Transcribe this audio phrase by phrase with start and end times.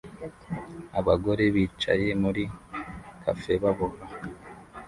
[0.99, 2.43] Abagore bicaye muri
[3.23, 4.03] cafe baboha